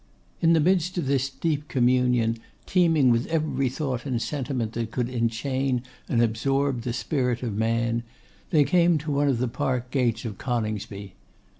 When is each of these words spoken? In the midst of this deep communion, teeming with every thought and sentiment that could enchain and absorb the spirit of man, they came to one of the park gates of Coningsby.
In 0.41 0.53
the 0.53 0.59
midst 0.59 0.97
of 0.97 1.05
this 1.05 1.29
deep 1.29 1.67
communion, 1.67 2.39
teeming 2.65 3.11
with 3.11 3.27
every 3.27 3.69
thought 3.69 4.03
and 4.03 4.19
sentiment 4.19 4.71
that 4.73 4.89
could 4.89 5.09
enchain 5.09 5.83
and 6.09 6.23
absorb 6.23 6.81
the 6.81 6.91
spirit 6.91 7.43
of 7.43 7.53
man, 7.55 8.01
they 8.49 8.63
came 8.63 8.97
to 8.97 9.11
one 9.11 9.27
of 9.27 9.37
the 9.37 9.47
park 9.47 9.91
gates 9.91 10.25
of 10.25 10.39
Coningsby. 10.39 11.13